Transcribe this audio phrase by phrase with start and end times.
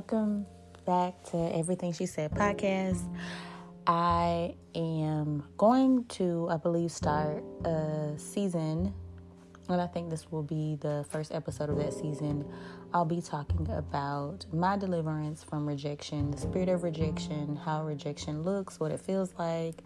[0.00, 0.46] welcome
[0.86, 3.06] back to Everything She Said podcast.
[3.86, 8.94] I am going to, I believe, start a season,
[9.68, 12.50] and I think this will be the first episode of that season.
[12.94, 18.80] I'll be talking about my deliverance from rejection, the spirit of rejection, how rejection looks,
[18.80, 19.82] what it feels like,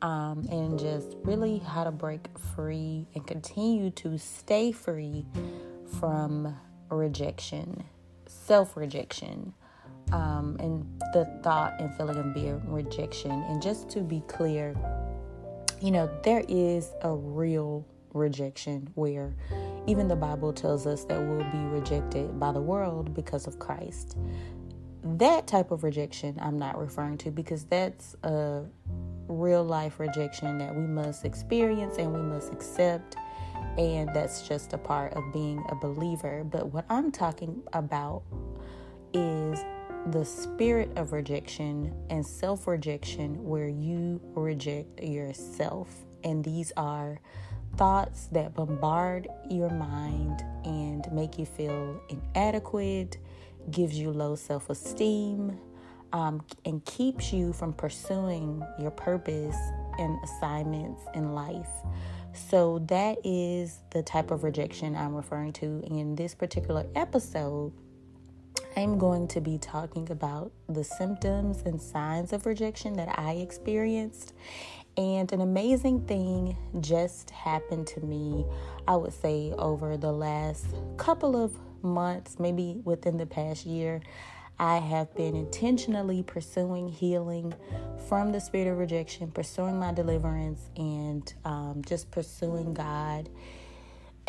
[0.00, 5.26] um, and just really how to break free and continue to stay free
[6.00, 6.56] from
[6.88, 7.84] rejection,
[8.44, 9.52] self rejection,
[10.12, 13.30] um, and the thought and feeling of being rejection.
[13.30, 14.74] And just to be clear,
[15.80, 19.34] you know, there is a real rejection where
[19.86, 24.16] even the Bible tells us that we'll be rejected by the world because of Christ.
[25.02, 28.62] That type of rejection I'm not referring to because that's a
[29.28, 33.16] real life rejection that we must experience and we must accept
[33.78, 36.44] and that's just a part of being a believer.
[36.44, 38.22] But what I'm talking about
[39.12, 39.64] is
[40.10, 45.88] the spirit of rejection and self rejection, where you reject yourself.
[46.24, 47.20] And these are
[47.76, 53.18] thoughts that bombard your mind and make you feel inadequate,
[53.70, 55.58] gives you low self esteem,
[56.12, 59.56] um, and keeps you from pursuing your purpose
[59.98, 61.70] and assignments in life.
[62.34, 67.72] So, that is the type of rejection I'm referring to in this particular episode.
[68.76, 74.32] I'm going to be talking about the symptoms and signs of rejection that I experienced.
[74.96, 78.46] And an amazing thing just happened to me,
[78.88, 80.66] I would say, over the last
[80.96, 84.00] couple of months, maybe within the past year.
[84.62, 87.52] I have been intentionally pursuing healing
[88.08, 93.28] from the spirit of rejection, pursuing my deliverance, and um, just pursuing God.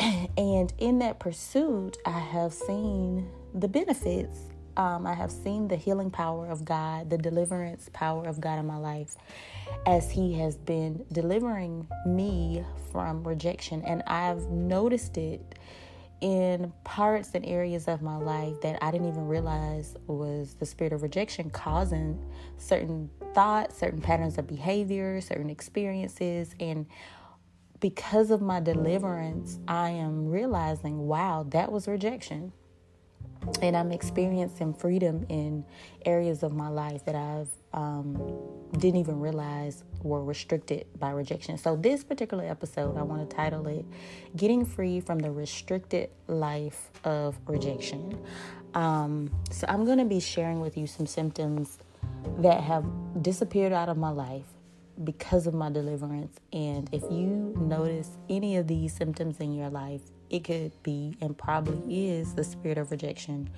[0.36, 4.36] And in that pursuit, I have seen the benefits.
[4.76, 8.66] Um, I have seen the healing power of God, the deliverance power of God in
[8.66, 9.16] my life
[9.86, 13.82] as He has been delivering me from rejection.
[13.82, 15.54] And I've noticed it
[16.24, 20.94] in parts and areas of my life that I didn't even realize was the spirit
[20.94, 22.18] of rejection causing
[22.56, 26.54] certain thoughts, certain patterns of behavior, certain experiences.
[26.58, 26.86] And
[27.78, 32.54] because of my deliverance, I am realizing, wow, that was rejection.
[33.62, 35.64] And I'm experiencing freedom in
[36.04, 38.16] areas of my life that I've um,
[38.78, 41.58] didn't even realize were restricted by rejection.
[41.58, 43.84] So, this particular episode, I want to title it
[44.36, 48.18] Getting Free from the Restricted Life of Rejection.
[48.74, 51.78] Um, so, I'm going to be sharing with you some symptoms
[52.38, 52.84] that have
[53.22, 54.44] disappeared out of my life
[55.02, 56.38] because of my deliverance.
[56.52, 61.36] And if you notice any of these symptoms in your life, it could be and
[61.36, 63.50] probably is the spirit of rejection.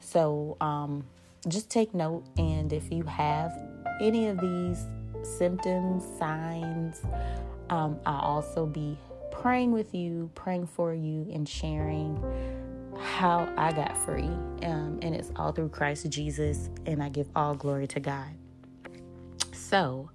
[0.00, 1.04] So, um,
[1.48, 2.24] just take note.
[2.36, 3.52] And if you have
[4.00, 4.84] any of these
[5.22, 7.02] symptoms, signs,
[7.70, 8.98] um, I'll also be
[9.30, 12.22] praying with you, praying for you, and sharing
[13.00, 14.30] how I got free.
[14.62, 18.28] Um, and it's all through Christ Jesus, and I give all glory to God.
[19.52, 20.10] So,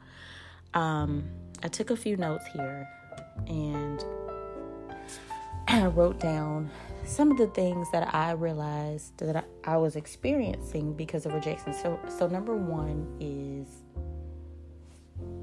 [0.73, 1.28] um,
[1.63, 2.88] I took a few notes here
[3.47, 4.03] and
[5.78, 6.72] I wrote down
[7.06, 11.74] some of the things that I realized that I was experiencing because of rejection.
[11.74, 13.68] So, so number one is,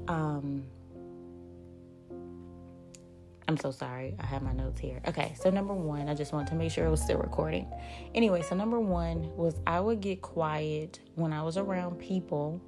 [0.09, 0.63] um,
[3.47, 4.15] I'm so sorry.
[4.19, 5.01] I have my notes here.
[5.07, 7.71] Okay, so number one, I just wanted to make sure it was still recording.
[8.13, 12.61] Anyway, so number one was I would get quiet when I was around people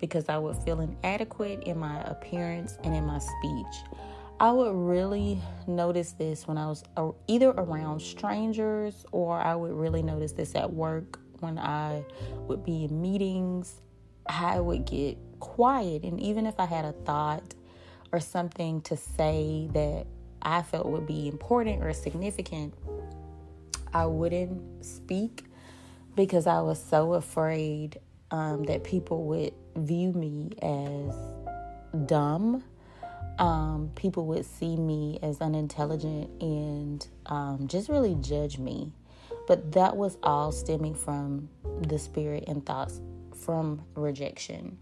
[0.00, 3.84] because I would feel inadequate in my appearance and in my speech.
[4.40, 6.84] I would really notice this when I was
[7.26, 12.04] either around strangers or I would really notice this at work when I
[12.46, 13.80] would be in meetings.
[14.26, 17.54] I would get quiet, and even if I had a thought
[18.12, 20.06] or something to say that
[20.40, 22.74] I felt would be important or significant,
[23.92, 25.46] I wouldn't speak
[26.14, 27.98] because I was so afraid
[28.30, 32.62] um, that people would view me as dumb
[33.38, 38.92] um, people would see me as unintelligent and um, just really judge me.
[39.46, 41.48] But that was all stemming from
[41.82, 43.00] the spirit and thoughts
[43.34, 44.78] from rejection.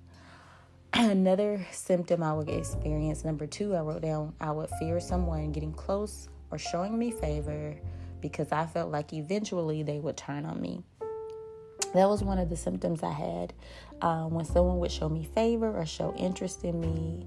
[0.92, 5.72] Another symptom I would experience, number two, I wrote down I would fear someone getting
[5.72, 7.76] close or showing me favor
[8.20, 10.82] because I felt like eventually they would turn on me.
[11.94, 13.52] That was one of the symptoms I had
[14.02, 17.26] um, when someone would show me favor or show interest in me.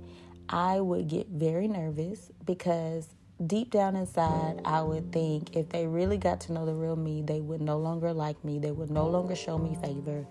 [0.49, 3.07] I would get very nervous because
[3.45, 7.21] deep down inside, I would think if they really got to know the real me,
[7.21, 8.57] they would no longer like me.
[8.57, 10.25] They would no longer show me favor.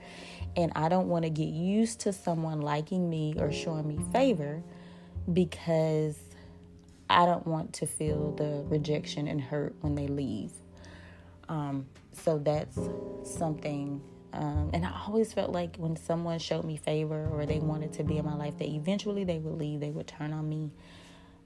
[0.57, 4.63] And I don't want to get used to someone liking me or showing me favor
[5.33, 6.19] because
[7.09, 10.51] I don't want to feel the rejection and hurt when they leave.
[11.49, 12.79] Um, so that's
[13.23, 14.03] something.
[14.33, 18.05] Um, and I always felt like when someone showed me favor or they wanted to
[18.05, 20.71] be in my life, that eventually they would leave, they would turn on me.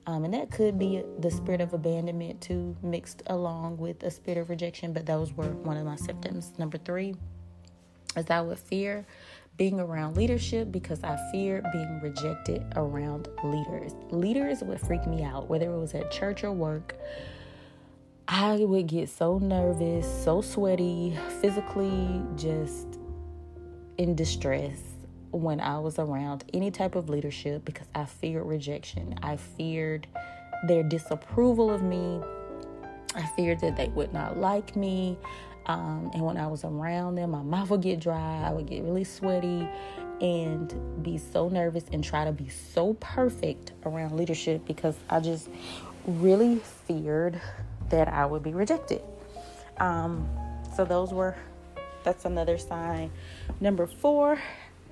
[0.07, 4.39] Um, and that could be the spirit of abandonment too, mixed along with a spirit
[4.39, 6.53] of rejection, but those were one of my symptoms.
[6.59, 7.15] Number three
[8.17, 9.07] is I would fear
[9.57, 13.93] being around leadership because I feared being rejected around leaders.
[14.11, 16.97] Leaders would freak me out, whether it was at church or work.
[18.29, 22.99] I would get so nervous, so sweaty, physically just
[23.99, 24.81] in distress
[25.33, 29.19] when I was around any type of leadership because I feared rejection.
[29.23, 30.07] I feared
[30.69, 32.21] their disapproval of me.
[33.15, 35.19] I feared that they would not like me.
[35.67, 38.83] Um, and when I was around them, my mouth would get dry, I would get
[38.83, 39.69] really sweaty
[40.21, 45.49] and be so nervous and try to be so perfect around leadership because I just
[46.07, 47.41] really feared
[47.93, 49.03] that I would be rejected.
[49.79, 50.29] Um,
[50.75, 51.37] so, those were,
[52.03, 53.13] that's another sign.
[53.61, 54.39] Number four,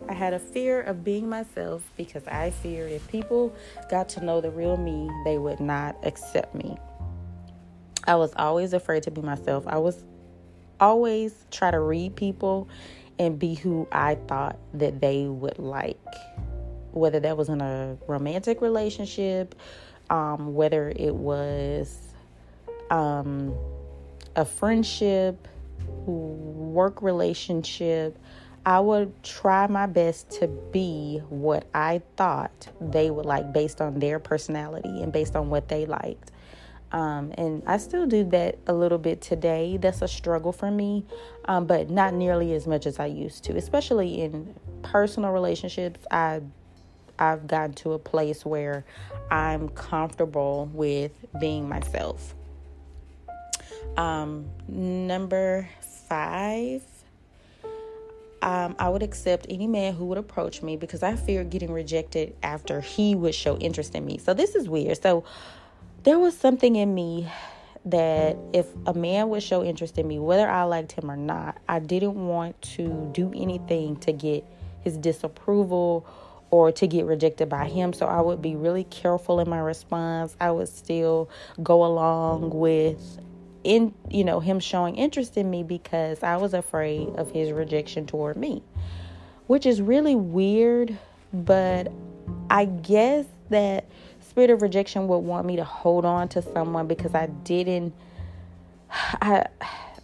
[0.09, 3.55] I had a fear of being myself because I feared if people
[3.91, 6.77] got to know the real me, they would not accept me.
[8.07, 9.65] I was always afraid to be myself.
[9.67, 10.05] I was
[10.79, 12.69] always try to read people
[13.19, 16.01] and be who I thought that they would like,
[16.93, 19.55] whether that was in a romantic relationship,
[20.09, 22.10] um, whether it was
[22.91, 23.55] um,
[24.37, 25.49] a friendship,
[26.07, 28.19] work relationship.
[28.67, 33.99] I would try my best to be what I thought they would like based on
[33.99, 36.31] their personality and based on what they liked.
[36.93, 39.77] Um, and I still do that a little bit today.
[39.77, 41.07] That's a struggle for me,
[41.47, 43.57] um, but not nearly as much as I used to.
[43.57, 46.41] Especially in personal relationships, I
[47.19, 48.85] I've gotten to a place where
[49.31, 52.35] I'm comfortable with being myself.
[53.97, 55.69] Um, number
[56.09, 56.83] five,
[58.43, 62.35] um, I would accept any man who would approach me because I fear getting rejected
[62.43, 64.19] after he would show interest in me.
[64.19, 65.01] So this is weird.
[65.03, 65.25] So
[66.05, 67.29] there was something in me
[67.85, 71.59] that if a man would show interest in me, whether I liked him or not,
[71.69, 74.45] I didn't want to do anything to get
[74.83, 76.07] his disapproval
[76.51, 77.93] or to get rejected by him.
[77.93, 80.37] So I would be really careful in my response.
[80.41, 81.31] I would still
[81.63, 83.21] go along with
[83.63, 88.07] in you know him showing interest in me because I was afraid of his rejection
[88.07, 88.63] toward me.
[89.47, 90.97] Which is really weird,
[91.33, 91.93] but
[92.49, 93.87] I guess that
[94.21, 97.93] spirit of rejection would want me to hold on to someone because I didn't
[98.91, 99.47] I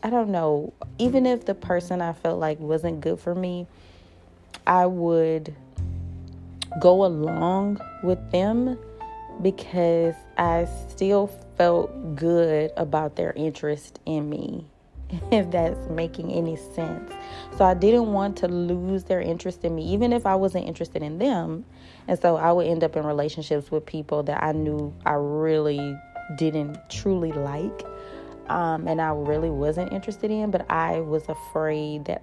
[0.03, 3.67] I don't know, even if the person I felt like wasn't good for me,
[4.67, 5.55] I would
[6.81, 8.79] go along with them
[9.43, 14.67] because I still felt good about their interest in me,
[15.33, 17.13] if that's making any sense.
[17.57, 21.03] So I didn't want to lose their interest in me, even if I wasn't interested
[21.03, 21.65] in them.
[22.09, 25.99] And so I would end up in relationships with people that I knew I really
[26.37, 27.85] didn't truly like.
[28.49, 32.23] Um, and I really wasn't interested in, but I was afraid that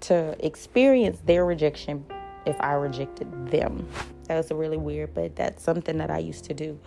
[0.00, 2.04] to experience their rejection
[2.46, 3.86] if I rejected them.
[4.24, 6.78] That was really weird, but that's something that I used to do.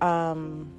[0.00, 0.72] Um,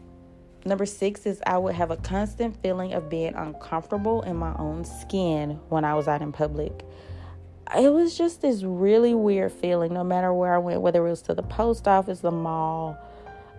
[0.66, 4.86] number six is I would have a constant feeling of being uncomfortable in my own
[4.86, 6.84] skin when I was out in public
[7.76, 11.22] it was just this really weird feeling no matter where I went, whether it was
[11.24, 12.98] to the post office, the mall.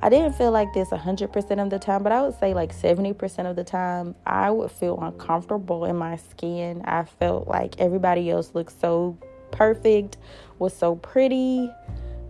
[0.03, 3.49] I didn't feel like this 100% of the time, but I would say like 70%
[3.49, 6.83] of the time, I would feel uncomfortable in my skin.
[6.85, 9.17] I felt like everybody else looked so
[9.53, 10.19] perfect,
[10.59, 11.71] was so pretty.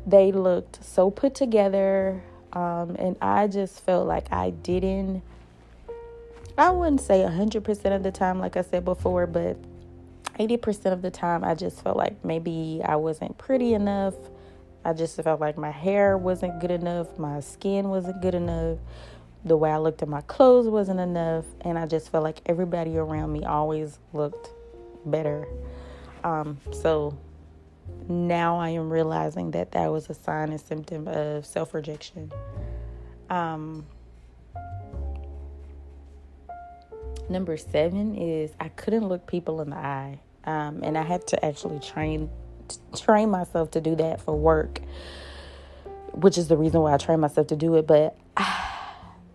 [0.06, 2.22] They looked so put together.
[2.52, 5.22] Um, and I just felt like I didn't,
[6.58, 9.56] I wouldn't say 100% of the time, like I said before, but
[10.38, 14.14] 80% of the time, I just felt like maybe I wasn't pretty enough.
[14.84, 18.78] I just felt like my hair wasn't good enough, my skin wasn't good enough,
[19.44, 22.96] the way I looked at my clothes wasn't enough, and I just felt like everybody
[22.96, 24.50] around me always looked
[25.06, 25.46] better.
[26.24, 27.16] Um, so
[28.08, 32.32] now I am realizing that that was a sign and symptom of self rejection.
[33.30, 33.86] Um,
[37.28, 41.44] Number seven is I couldn't look people in the eye, um, and I had to
[41.44, 42.28] actually train
[42.96, 44.80] train myself to do that for work,
[46.12, 47.86] which is the reason why I train myself to do it.
[47.86, 48.18] But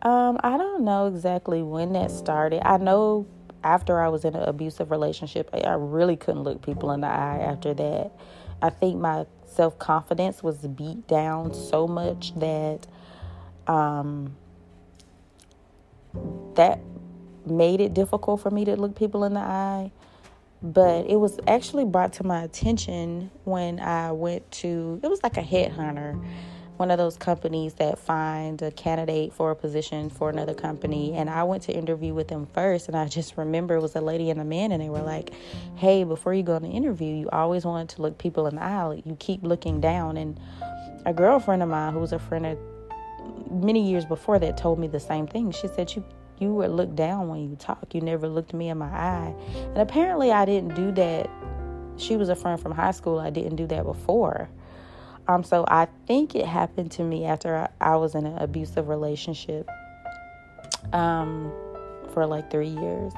[0.02, 2.66] Um, I don't know exactly when that started.
[2.66, 3.26] I know
[3.64, 7.40] after I was in an abusive relationship, I really couldn't look people in the eye
[7.40, 8.12] after that.
[8.62, 12.88] I think my self confidence was beat down so much that
[13.68, 14.36] um,
[16.56, 16.80] that
[17.46, 19.92] made it difficult for me to look people in the eye.
[20.62, 25.38] But it was actually brought to my attention when I went to, it was like
[25.38, 26.20] a headhunter
[26.78, 31.14] one of those companies that find a candidate for a position for another company.
[31.14, 32.88] And I went to interview with them first.
[32.88, 35.34] And I just remember it was a lady and a man, and they were like,
[35.76, 38.64] Hey, before you go on the interview, you always wanted to look people in the
[38.64, 39.02] eye.
[39.06, 40.18] You keep looking down.
[40.18, 40.40] And
[41.06, 42.58] a girlfriend of mine who was a friend of
[43.52, 45.52] many years before that told me the same thing.
[45.52, 46.04] She said, You
[46.40, 47.94] you would look down when you talk.
[47.94, 49.34] You never looked me in my eye.
[49.56, 51.30] And apparently I didn't do that.
[51.98, 53.20] She was a friend from high school.
[53.20, 54.48] I didn't do that before.
[55.28, 58.88] Um, so I think it happened to me after I, I was in an abusive
[58.88, 59.70] relationship
[60.94, 61.52] um,
[62.14, 63.14] for like three years.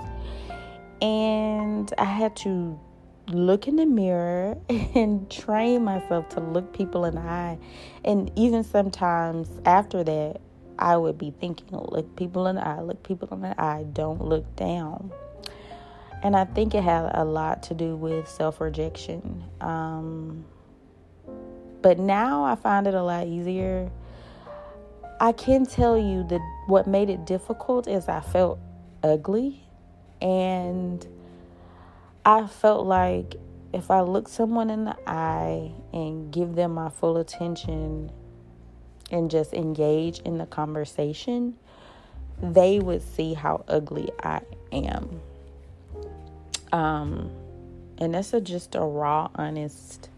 [1.01, 2.79] And I had to
[3.27, 7.57] look in the mirror and train myself to look people in the eye.
[8.03, 10.41] And even sometimes after that,
[10.79, 14.23] I would be thinking, look people in the eye, look people in the eye, don't
[14.23, 15.11] look down.
[16.23, 19.43] And I think it had a lot to do with self rejection.
[19.61, 20.45] Um,
[21.81, 23.89] but now I find it a lot easier.
[25.19, 28.59] I can tell you that what made it difficult is I felt
[29.03, 29.61] ugly
[30.21, 31.05] and
[32.25, 33.35] I felt like
[33.73, 38.11] if I look someone in the eye and give them my full attention
[39.11, 41.55] and just engage in the conversation,
[42.41, 45.21] they would see how ugly I am.
[46.71, 47.31] Um,
[47.97, 50.09] and that's a, just a raw, honest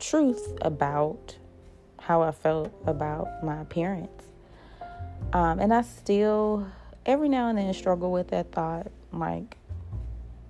[0.00, 1.36] truth about
[2.00, 4.24] how I felt about my appearance.
[5.32, 6.66] Um, and I still,
[7.06, 8.90] every now and then, struggle with that thought.
[9.12, 9.56] Like,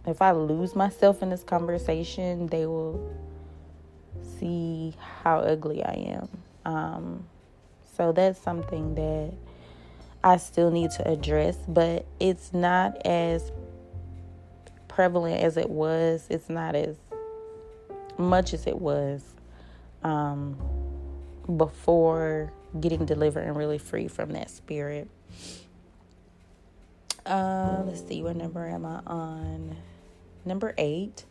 [0.06, 3.14] if I lose myself in this conversation, they will
[4.38, 6.28] see how ugly I am.
[6.64, 7.24] Um,
[7.96, 9.34] so that's something that
[10.22, 13.50] I still need to address, but it's not as
[14.88, 16.26] prevalent as it was.
[16.30, 16.96] It's not as
[18.16, 19.22] much as it was
[20.02, 20.56] um,
[21.56, 25.08] before getting delivered and really free from that spirit.
[27.26, 29.76] Uh, let's see, what number am I on?
[30.44, 31.24] Number eight.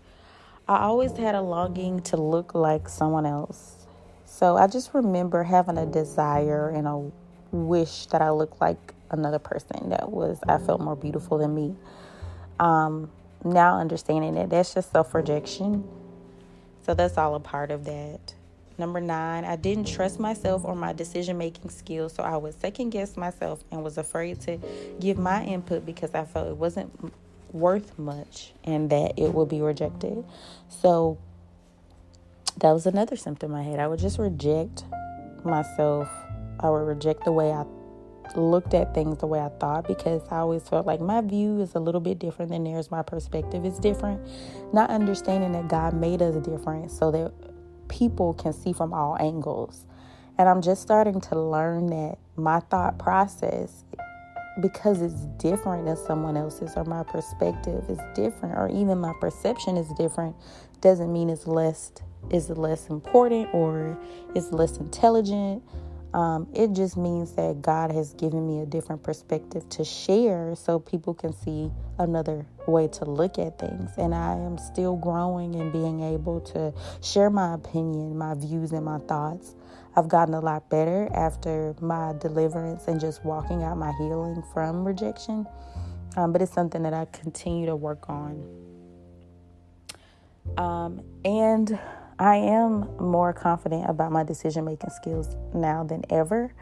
[0.67, 3.87] I always had a longing to look like someone else.
[4.25, 7.11] So I just remember having a desire and a
[7.51, 11.75] wish that I looked like another person that was, I felt more beautiful than me.
[12.59, 13.09] Um,
[13.43, 15.87] now understanding that that's just self rejection.
[16.85, 18.33] So that's all a part of that.
[18.79, 22.91] Number nine, I didn't trust myself or my decision making skills, so I would second
[22.91, 24.57] guess myself and was afraid to
[25.01, 27.13] give my input because I felt it wasn't
[27.51, 30.23] worth much and that it would be rejected.
[30.69, 31.17] So
[32.61, 33.79] that was another symptom I had.
[33.79, 34.85] I would just reject
[35.43, 36.09] myself,
[36.61, 37.65] I would reject the way I
[38.35, 41.75] looked at things the way I thought because I always felt like my view is
[41.75, 42.91] a little bit different than theirs.
[42.91, 44.21] My perspective is different.
[44.73, 47.33] Not understanding that God made us different so that
[47.89, 49.85] people can see from all angles.
[50.37, 53.83] And I'm just starting to learn that my thought process,
[54.61, 59.75] because it's different than someone else's, or my perspective is different, or even my perception
[59.75, 60.35] is different,
[60.81, 61.91] doesn't mean it's less
[62.29, 63.97] is less important or
[64.35, 65.63] is less intelligent.
[66.13, 70.79] Um, it just means that God has given me a different perspective to share so
[70.79, 73.91] people can see another way to look at things.
[73.97, 76.73] And I am still growing and being able to
[77.03, 79.55] share my opinion, my views, and my thoughts.
[79.95, 84.85] I've gotten a lot better after my deliverance and just walking out my healing from
[84.85, 85.45] rejection.
[86.17, 88.43] Um, but it's something that I continue to work on.
[90.57, 91.79] Um, and
[92.19, 96.53] I am more confident about my decision making skills now than ever,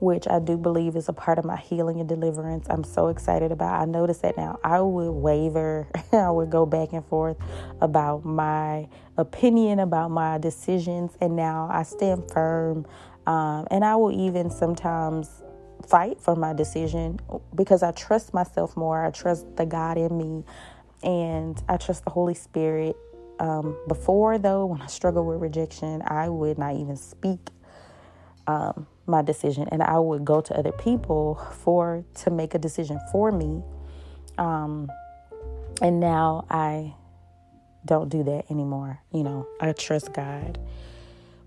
[0.00, 2.66] which I do believe is a part of my healing and deliverance.
[2.70, 3.82] I'm so excited about.
[3.82, 7.36] I notice that now I would waver, I would go back and forth
[7.82, 12.86] about my opinion about my decisions, and now I stand firm.
[13.26, 15.42] Um, and I will even sometimes
[15.86, 17.20] fight for my decision
[17.54, 19.04] because I trust myself more.
[19.04, 20.44] I trust the God in me,
[21.02, 22.96] and I trust the Holy Spirit
[23.38, 27.50] um, before, though, when I struggled with rejection, I would not even speak
[28.46, 33.00] um, my decision, and I would go to other people for to make a decision
[33.12, 33.62] for me.
[34.38, 34.90] Um,
[35.82, 36.94] and now I
[37.84, 39.00] don't do that anymore.
[39.12, 40.58] You know, I trust God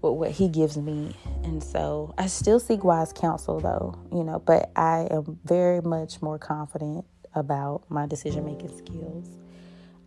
[0.01, 1.15] with what he gives me.
[1.43, 6.21] And so I still seek wise counsel though, you know, but I am very much
[6.21, 9.27] more confident about my decision making skills.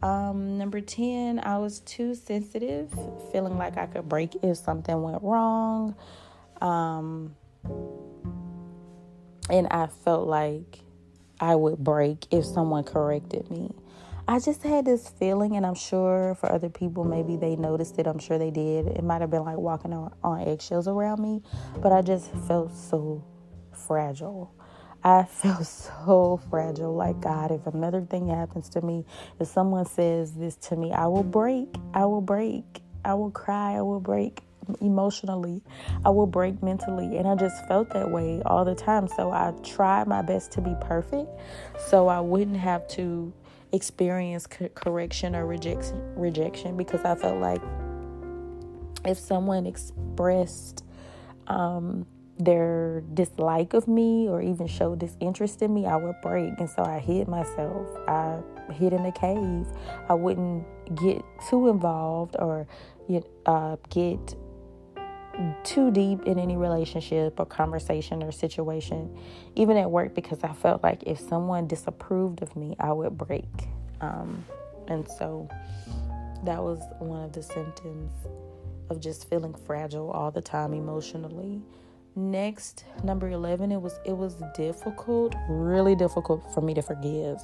[0.03, 2.91] Um, number 10, I was too sensitive,
[3.33, 5.95] feeling like I could break if something went wrong.
[6.61, 7.35] Um,
[9.51, 10.81] and I felt like
[11.39, 13.75] I would break if someone corrected me.
[14.27, 18.07] I just had this feeling, and I'm sure for other people, maybe they noticed it.
[18.07, 18.87] I'm sure they did.
[18.87, 21.43] It might have been like walking on, on eggshells around me,
[21.79, 23.25] but I just felt so
[23.73, 24.55] fragile.
[25.03, 26.95] I felt so fragile.
[26.95, 29.05] Like, God, if another thing happens to me,
[29.39, 31.69] if someone says this to me, I will break.
[31.95, 32.83] I will break.
[33.05, 33.77] I will cry.
[33.77, 34.43] I will break
[34.81, 35.63] emotionally.
[36.05, 37.17] I will break mentally.
[37.17, 39.09] And I just felt that way all the time.
[39.09, 41.29] So I tried my best to be perfect
[41.89, 43.33] so I wouldn't have to
[43.73, 47.63] experience correction or rejection rejection because I felt like
[49.05, 50.85] if someone expressed
[51.47, 52.07] um,
[52.45, 56.59] their dislike of me or even show disinterest in me, I would break.
[56.59, 57.87] And so I hid myself.
[58.09, 58.41] I
[58.73, 59.67] hid in a cave.
[60.09, 60.65] I wouldn't
[60.97, 62.67] get too involved or
[63.47, 64.35] uh, get
[65.65, 69.17] too deep in any relationship or conversation or situation,
[69.57, 73.49] even at work, because I felt like if someone disapproved of me, I would break.
[74.01, 74.45] Um,
[74.89, 75.49] and so
[76.45, 78.13] that was one of the symptoms
[78.91, 81.63] of just feeling fragile all the time emotionally.
[82.21, 87.41] Next, number 11, it was it was difficult, really difficult for me to forgive.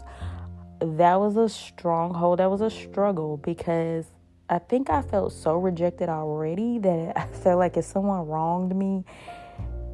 [0.80, 4.04] That was a stronghold, that was a struggle because
[4.50, 9.06] I think I felt so rejected already that I felt like if someone wronged me,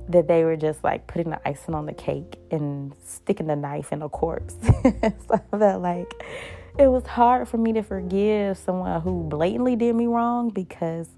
[0.09, 3.93] that they were just like putting the icing on the cake and sticking the knife
[3.93, 4.57] in a corpse.
[5.29, 6.13] so felt like
[6.77, 11.09] it was hard for me to forgive someone who blatantly did me wrong because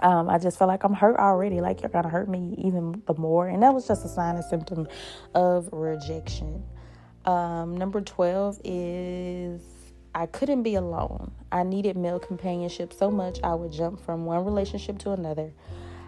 [0.00, 1.60] um, I just felt like I'm hurt already.
[1.60, 4.44] Like you're gonna hurt me even the more, and that was just a sign and
[4.44, 4.88] symptom
[5.34, 6.64] of rejection.
[7.24, 9.60] Um, number twelve is
[10.14, 11.32] I couldn't be alone.
[11.52, 15.52] I needed male companionship so much I would jump from one relationship to another.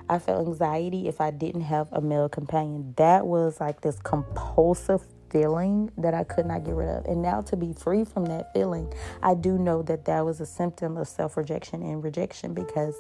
[0.09, 2.95] I felt anxiety if I didn't have a male companion.
[2.97, 7.05] That was like this compulsive feeling that I could not get rid of.
[7.05, 10.47] And now to be free from that feeling, I do know that that was a
[10.47, 12.97] symptom of self rejection and rejection because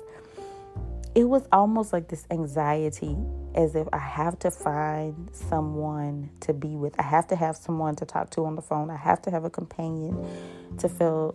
[1.15, 3.17] it was almost like this anxiety
[3.55, 6.99] as if I have to find someone to be with.
[7.01, 8.91] I have to have someone to talk to on the phone.
[8.91, 10.25] I have to have a companion
[10.79, 11.35] to feel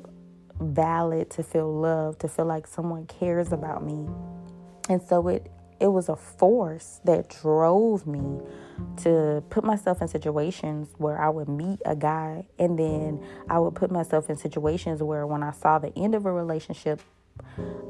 [0.62, 4.08] valid, to feel loved, to feel like someone cares about me.
[4.88, 8.40] And so it it was a force that drove me
[9.04, 13.76] to put myself in situations where I would meet a guy and then I would
[13.76, 17.02] put myself in situations where when I saw the end of a relationship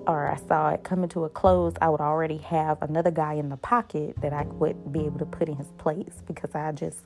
[0.08, 3.50] or I saw it coming to a close, I would already have another guy in
[3.50, 7.00] the pocket that I would be able to put in his place because I just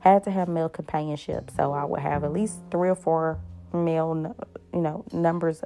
[0.00, 1.50] had to have male companionship.
[1.56, 3.38] So I would have at least three or four
[3.72, 4.34] male,
[4.72, 5.62] you know, numbers,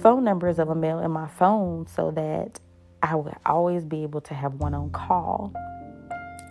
[0.00, 2.60] phone numbers of a male in my phone so that
[3.02, 5.52] I would always be able to have one on call.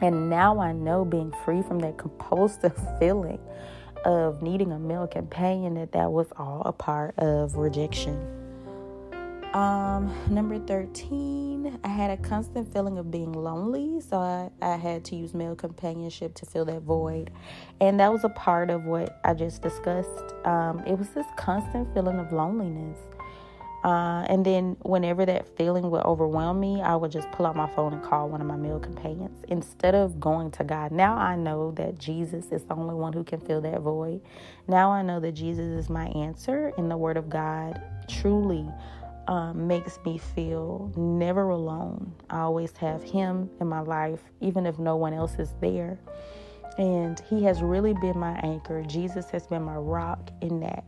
[0.01, 3.39] And now I know being free from that compulsive feeling
[4.03, 8.42] of needing a male companion that that was all a part of rejection.
[9.53, 15.05] Um, number 13, I had a constant feeling of being lonely, so I, I had
[15.05, 17.29] to use male companionship to fill that void.
[17.79, 20.33] And that was a part of what I just discussed.
[20.43, 22.97] Um, it was this constant feeling of loneliness.
[23.83, 27.67] Uh, and then, whenever that feeling would overwhelm me, I would just pull out my
[27.75, 30.91] phone and call one of my male companions instead of going to God.
[30.93, 34.21] Now I know that Jesus is the only one who can fill that void.
[34.69, 38.65] Now I know that Jesus is my answer, and the Word of God truly
[39.27, 42.13] um, makes me feel never alone.
[42.29, 45.99] I always have Him in my life, even if no one else is there.
[46.77, 48.83] And He has really been my anchor.
[48.83, 50.83] Jesus has been my rock in that.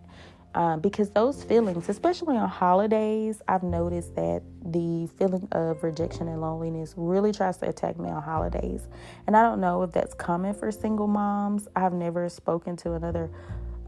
[0.56, 6.40] Uh, because those feelings, especially on holidays, I've noticed that the feeling of rejection and
[6.40, 8.88] loneliness really tries to attack me on holidays.
[9.28, 11.68] And I don't know if that's common for single moms.
[11.76, 13.30] I've never spoken to another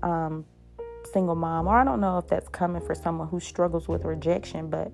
[0.03, 0.43] um,
[1.11, 4.69] single mom, or I don't know if that's coming for someone who struggles with rejection,
[4.69, 4.91] but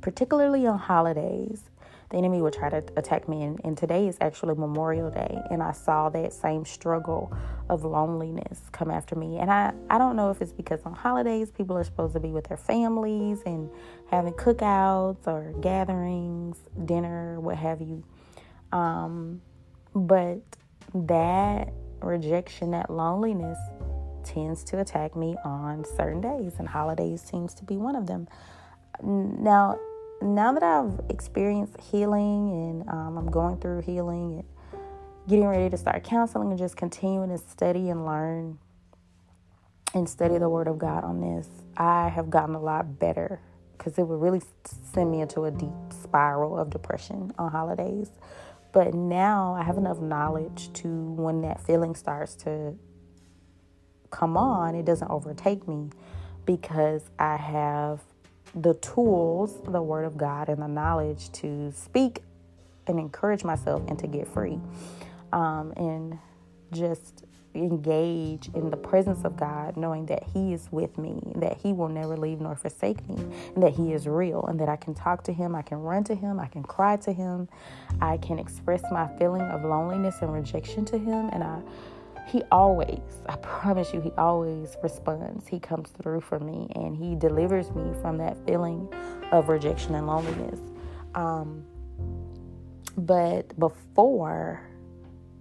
[0.00, 1.70] particularly on holidays,
[2.10, 3.42] the enemy would try to attack me.
[3.42, 7.36] And, and, today is actually Memorial Day, and I saw that same struggle
[7.68, 9.38] of loneliness come after me.
[9.38, 12.28] And I, I don't know if it's because on holidays people are supposed to be
[12.28, 13.70] with their families and
[14.10, 18.04] having cookouts or gatherings, dinner, what have you.
[18.72, 19.40] Um,
[19.94, 20.42] but
[20.94, 23.58] that rejection, that loneliness
[24.24, 28.28] tends to attack me on certain days, and holidays seems to be one of them.
[29.02, 29.78] Now,
[30.22, 34.44] now that I've experienced healing and um, I'm going through healing and
[35.28, 38.58] getting ready to start counseling and just continuing to study and learn
[39.94, 43.40] and study the Word of God on this, I have gotten a lot better
[43.76, 44.42] because it would really
[44.92, 48.10] send me into a deep spiral of depression on holidays.
[48.72, 52.76] But now I have enough knowledge to when that feeling starts to
[54.14, 55.90] come on, it doesn't overtake me
[56.46, 58.00] because I have
[58.54, 62.22] the tools, the Word of God, and the knowledge to speak
[62.86, 64.60] and encourage myself and to get free.
[65.32, 66.16] Um, and
[66.72, 67.24] just
[67.56, 71.88] engage in the presence of God, knowing that He is with me, that He will
[71.88, 73.16] never leave nor forsake me,
[73.54, 76.04] and that He is real, and that I can talk to Him, I can run
[76.04, 77.48] to Him, I can cry to Him,
[78.00, 81.60] I can express my feeling of loneliness and rejection to Him, and I.
[82.26, 85.46] He always, I promise you, he always responds.
[85.46, 88.88] He comes through for me and he delivers me from that feeling
[89.30, 90.60] of rejection and loneliness.
[91.14, 91.64] Um,
[92.96, 94.62] but before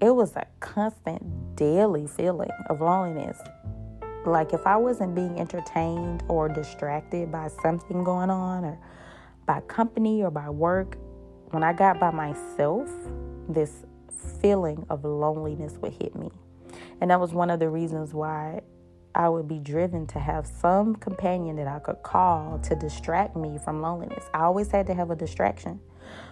[0.04, 3.40] it was a constant daily feeling of loneliness.
[4.26, 8.78] Like if I wasn't being entertained or distracted by something going on or
[9.46, 10.98] by company or by work,
[11.52, 12.90] when I got by myself,
[13.48, 13.86] this
[14.42, 16.32] feeling of loneliness would hit me.
[17.04, 18.62] And that was one of the reasons why
[19.14, 23.58] I would be driven to have some companion that I could call to distract me
[23.62, 24.24] from loneliness.
[24.34, 25.82] I always had to have a distraction.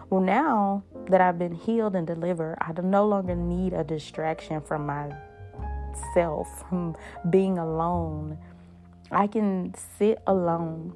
[0.09, 4.85] Well, now that I've been healed and delivered, I no longer need a distraction from
[4.85, 6.95] myself, from
[7.29, 8.37] being alone.
[9.11, 10.93] I can sit alone,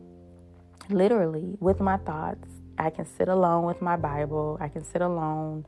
[0.90, 2.48] literally, with my thoughts.
[2.78, 4.58] I can sit alone with my Bible.
[4.62, 5.66] I can sit alone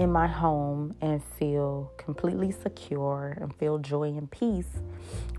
[0.00, 4.80] in my home and feel completely secure and feel joy and peace.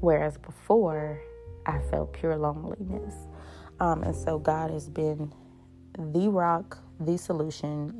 [0.02, 1.20] Whereas before,
[1.66, 3.16] I felt pure loneliness.
[3.80, 5.34] Um, and so God has been
[5.98, 7.96] the rock, the solution,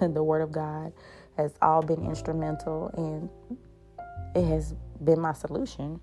[0.00, 0.94] and the Word of God
[1.36, 3.28] has all been instrumental and
[4.34, 6.00] it has been my solution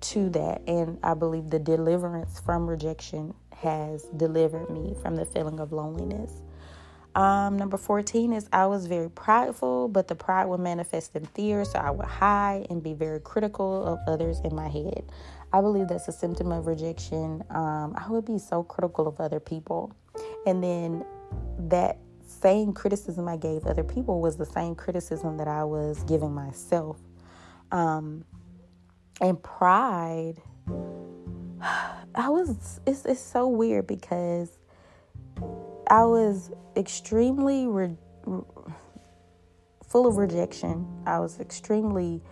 [0.00, 0.62] to that.
[0.66, 6.40] And I believe the deliverance from rejection has delivered me from the feeling of loneliness.
[7.14, 11.64] Um, number 14 is I was very prideful, but the pride would manifest in fear,
[11.64, 15.04] so I would hide and be very critical of others in my head.
[15.52, 17.42] I believe that's a symptom of rejection.
[17.50, 19.92] Um, I would be so critical of other people.
[20.46, 21.04] And then
[21.68, 26.34] that same criticism I gave other people was the same criticism that I was giving
[26.34, 26.98] myself.
[27.72, 28.24] Um,
[29.20, 30.40] and pride,
[32.14, 34.50] I was, it's, it's so weird because
[35.88, 37.96] I was extremely re-
[39.86, 40.86] full of rejection.
[41.06, 42.22] I was extremely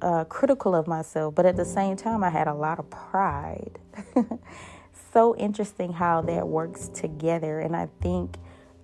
[0.00, 3.78] uh, critical of myself, but at the same time, I had a lot of pride.
[5.12, 7.60] so interesting how that works together.
[7.60, 8.36] And I think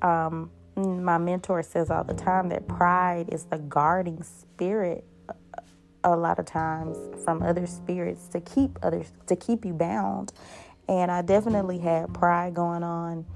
[0.02, 5.04] um, my mentor says all the time that pride is the guarding spirit
[6.04, 10.32] a lot of times from other spirits to keep others to keep you bound
[10.88, 13.26] and i definitely had pride going on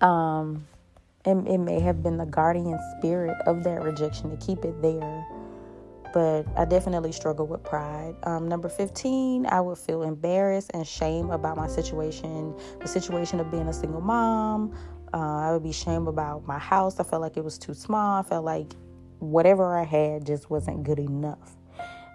[0.00, 0.66] um
[1.26, 5.26] and it may have been the guardian spirit of that rejection to keep it there
[6.14, 8.14] but I definitely struggle with pride.
[8.22, 13.50] Um, number 15, I would feel embarrassed and shame about my situation, the situation of
[13.50, 14.72] being a single mom.
[15.12, 17.00] Uh, I would be shamed about my house.
[17.00, 18.20] I felt like it was too small.
[18.20, 18.74] I felt like
[19.18, 21.56] whatever I had just wasn't good enough.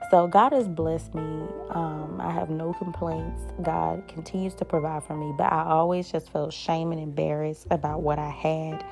[0.09, 1.47] So God has blessed me.
[1.69, 3.41] Um, I have no complaints.
[3.61, 8.01] God continues to provide for me, but I always just felt shame and embarrassed about
[8.01, 8.83] what I had.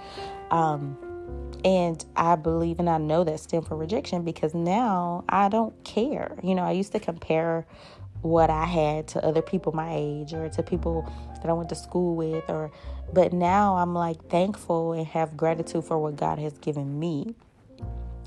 [0.52, 0.96] Um,
[1.66, 6.38] and I believe and I know that stem from rejection because now I don't care.
[6.44, 7.66] You know, I used to compare
[8.22, 11.76] what I had to other people my age or to people that I went to
[11.76, 12.72] school with or
[13.14, 17.36] but now I'm like thankful and have gratitude for what God has given me.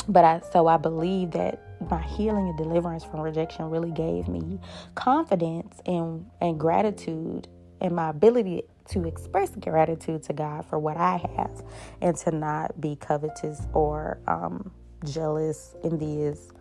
[0.09, 4.59] But I so I believe that my healing and deliverance from rejection really gave me
[4.95, 7.49] confidence and and gratitude
[7.81, 11.63] and my ability to express gratitude to God for what I have
[12.03, 14.73] and to not be covetous or um,
[15.05, 16.53] jealous, envious,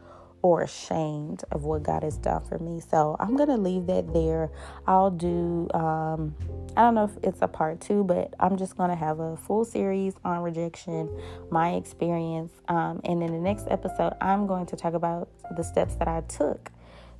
[0.42, 2.80] or ashamed of what God has done for me.
[2.80, 4.52] So I'm going to leave that there.
[4.88, 6.36] I'll do, um,
[6.78, 9.36] I don't know if it's a part two, but I'm just going to have a
[9.36, 11.10] full series on rejection,
[11.52, 12.54] my experience.
[12.68, 16.22] Um, and in the next episode, I'm going to talk about the steps that I
[16.22, 16.72] took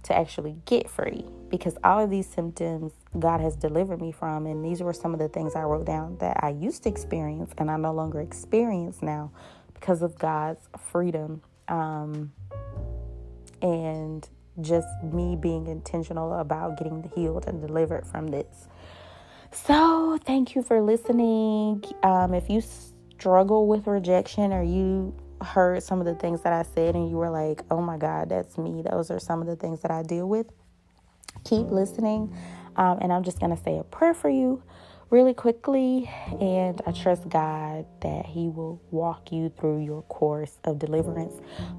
[0.04, 4.46] to actually get free because all of these symptoms God has delivered me from.
[4.46, 7.52] And these were some of the things I wrote down that I used to experience
[7.58, 9.32] and I no longer experience now
[9.74, 12.32] because of God's freedom um,
[13.62, 14.28] and
[14.62, 18.68] just me being intentional about getting healed and delivered from this.
[19.52, 21.84] So, thank you for listening.
[22.04, 26.64] Um, if you struggle with rejection or you heard some of the things that I
[26.64, 29.56] said and you were like, oh my God, that's me, those are some of the
[29.56, 30.48] things that I deal with,
[31.46, 32.36] keep listening.
[32.76, 34.62] Um, and I'm just going to say a prayer for you
[35.10, 36.10] really quickly.
[36.40, 41.34] And I trust God that He will walk you through your course of deliverance.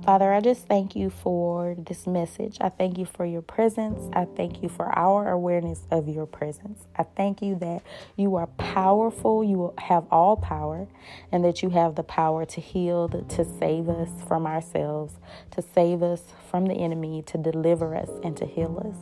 [0.05, 2.59] Father, I just thank you for this message.
[2.61, 4.11] I thank you for your presence.
[4.13, 6.85] I thank you for our awareness of your presence.
[6.97, 7.83] I thank you that
[8.17, 10.89] you are powerful, you have all power,
[11.33, 15.15] and that you have the power to heal, to save us from ourselves,
[15.53, 18.97] to save us from the enemy, to deliver us, and to heal us.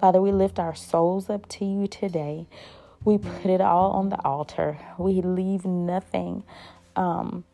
[0.00, 2.46] Father, we lift our souls up to you today.
[3.04, 4.78] We put it all on the altar.
[4.98, 6.44] We leave nothing
[6.96, 7.44] um,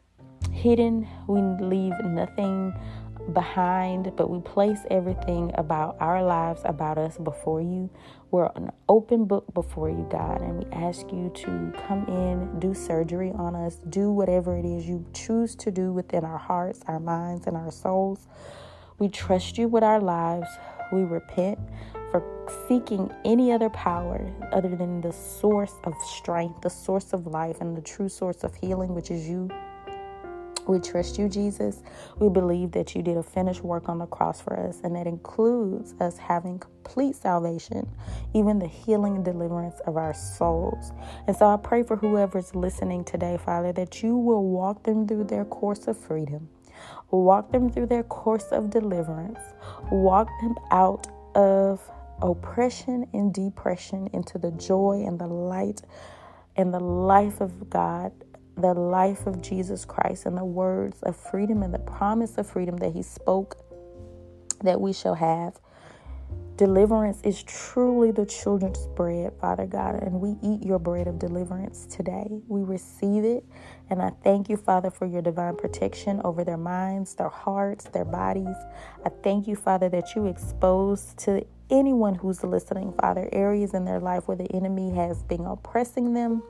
[0.52, 1.08] hidden.
[1.26, 2.74] We leave nothing
[3.32, 7.90] behind, but we place everything about our lives, about us before you.
[8.30, 12.74] We're an open book before you, God, and we ask you to come in, do
[12.74, 17.00] surgery on us, do whatever it is you choose to do within our hearts, our
[17.00, 18.26] minds, and our souls.
[18.98, 20.48] We trust you with our lives.
[20.92, 21.58] We repent
[22.11, 22.23] for
[22.66, 27.77] seeking any other power other than the source of strength, the source of life, and
[27.77, 29.49] the true source of healing, which is you.
[30.66, 31.83] We trust you, Jesus.
[32.18, 35.07] We believe that you did a finished work on the cross for us, and that
[35.07, 37.88] includes us having complete salvation,
[38.35, 40.92] even the healing and deliverance of our souls.
[41.27, 45.25] And so I pray for whoever's listening today, Father, that you will walk them through
[45.25, 46.51] their course of freedom,
[47.11, 49.40] walk them through their course of deliverance,
[49.90, 51.90] walk them out of
[52.22, 55.83] oppression and depression into the joy and the light
[56.57, 58.12] and the life of God,
[58.57, 62.76] the life of Jesus Christ, and the words of freedom and the promise of freedom
[62.78, 63.57] that He spoke
[64.62, 65.61] that we shall have.
[66.57, 71.87] Deliverance is truly the children's bread, Father God, and we eat your bread of deliverance
[71.87, 72.26] today.
[72.48, 73.44] We receive it,
[73.90, 78.04] and I thank you, Father, for your divine protection over their minds, their hearts, their
[78.04, 78.57] bodies.
[79.07, 84.00] I thank you, Father, that you expose to anyone who's listening, Father, areas in their
[84.00, 86.42] life where the enemy has been oppressing them,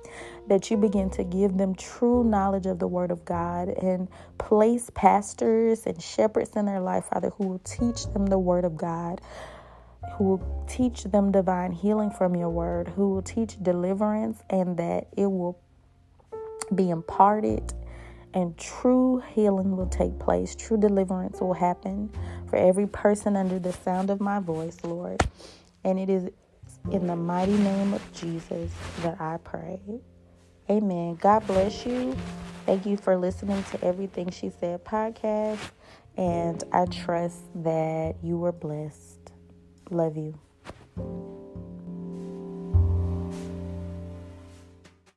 [0.49, 4.91] that you begin to give them true knowledge of the Word of God and place
[4.95, 9.21] pastors and shepherds in their life, Father, who will teach them the Word of God.
[10.17, 15.09] Who will teach them divine healing from your word, who will teach deliverance, and that
[15.17, 15.61] it will
[16.75, 17.73] be imparted
[18.35, 20.55] and true healing will take place.
[20.55, 22.11] True deliverance will happen
[22.49, 25.23] for every person under the sound of my voice, Lord.
[25.85, 26.31] And it is
[26.91, 29.81] in the mighty name of Jesus that I pray.
[30.71, 31.17] Amen.
[31.21, 32.17] God bless you.
[32.67, 35.71] Thank you for listening to Everything She Said podcast.
[36.17, 39.33] And I trust that you were blessed.
[39.91, 41.38] Love you.